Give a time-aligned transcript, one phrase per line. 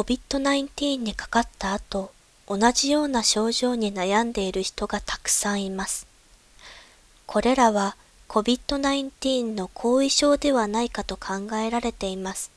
[0.00, 2.10] COVID-19 にかかった後、
[2.48, 6.06] 同じような症状に悩んでいる人がたくさんいます。
[7.26, 12.50] これらは COVID-19 の後遺症ではないかと考えられています。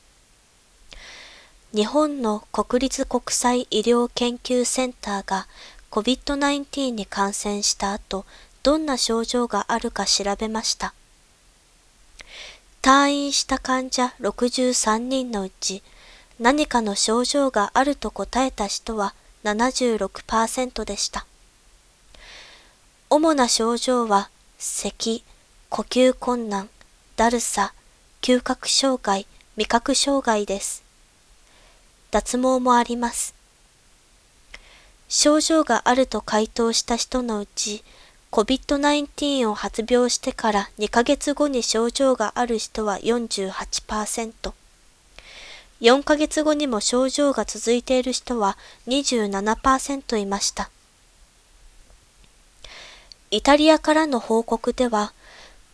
[1.74, 5.46] 日本の国立国際医療研究センターが
[5.90, 8.24] COVID-19 に感染した後、
[8.62, 10.94] どんな症状があるか調べました。
[12.80, 15.82] 退院した患者63人のうち、
[16.40, 21.26] 何かの症状があると答えた人は76%でした。
[23.10, 25.22] 主な症状は、咳、
[25.68, 26.68] 呼吸困難、
[27.16, 27.72] だるさ、
[28.22, 29.26] 嗅覚障害、
[29.56, 30.82] 味覚障害です。
[32.10, 33.34] 脱毛もあります。
[35.08, 37.84] 症状があると回答した人のうち、
[38.32, 44.52] COVID-19 を発病してから2ヶ月後に症状がある人は48%。
[45.84, 50.70] 4ヶ月後にも症状が続いている人は27%いました。
[53.30, 55.12] イタリアからの報告では、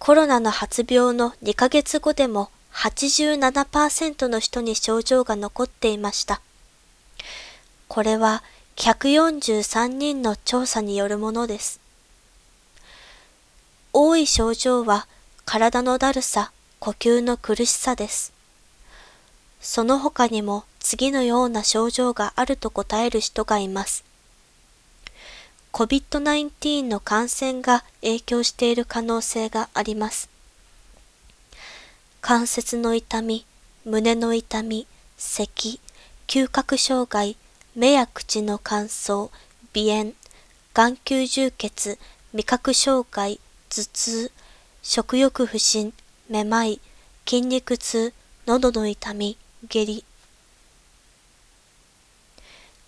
[0.01, 6.41] コロナの発病の2ヶ月後でも87%の人に症状が残っていました。
[7.87, 8.43] これは
[8.79, 11.79] 143人の調査によるものです。
[13.93, 15.07] 多い症状は
[15.45, 16.51] 体のだるさ、
[16.81, 18.40] 呼吸の苦しさです。
[19.61, 24.05] その他にも次のような症状があると答える人がいます。
[25.73, 30.29] COVID-19 の感染が影響している可能性があります。
[32.21, 33.47] 関節の痛み、
[33.85, 35.81] 胸の痛み、咳、
[36.27, 37.37] 嗅覚障害、
[37.75, 39.31] 目や口の乾燥、
[39.75, 40.13] 鼻炎、
[40.75, 41.99] 眼球充血、
[42.33, 43.39] 味覚障害、
[43.69, 44.33] 頭痛、
[44.83, 45.93] 食欲不振、
[46.29, 46.81] めまい、
[47.29, 48.13] 筋肉痛、
[48.47, 49.37] 喉の痛み、
[49.69, 50.05] 下痢。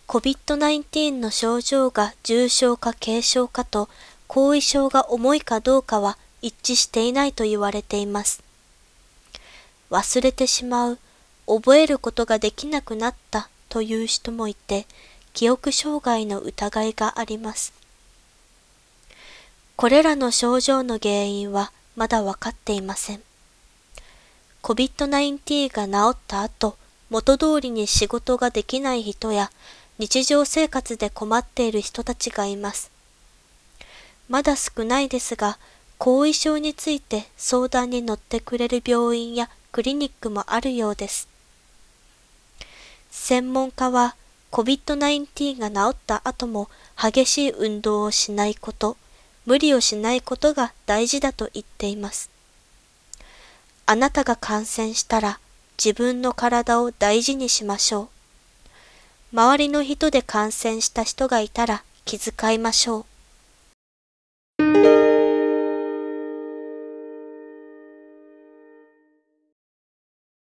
[0.08, 3.88] COVID-19 の症状が重症か軽症かと
[4.26, 8.42] 後遺症が重いかどうかは一致していないと言われています。
[9.90, 10.98] 忘れてしまう、
[11.46, 14.86] 覚えることができなくなったという人もいて、
[15.34, 17.74] 記憶障害の疑いがあります。
[19.76, 23.22] これらの症状の原因はまだわかっていません。
[24.62, 26.76] COVID-19 が治った後、
[27.10, 29.50] 元通りに仕事ができない人や
[29.98, 32.92] 日常生活で困っている人たちがいます。
[34.28, 35.58] まだ少ないですが、
[35.98, 41.28] 後遺症について相談に乗ってくれる病院やクリニックもあるようです。
[43.10, 44.14] 専門家は
[44.52, 48.96] COVID-19 が治った後も激しい運動をしないこと、
[49.44, 52.30] 無理をしないことが大事だと言っています。
[53.92, 55.38] あなたが感染したら
[55.76, 58.08] 自分の体を大事にしましょう。
[59.36, 63.04] 周りの人で感染した人がいたら気遣いましょう。